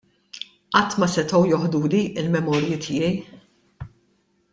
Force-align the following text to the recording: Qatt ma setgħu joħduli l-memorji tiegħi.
Qatt 0.77 0.95
ma 1.01 1.09
setgħu 1.15 1.41
joħduli 1.51 1.51
l-memorji 2.23 2.79
tiegħi. 2.87 3.13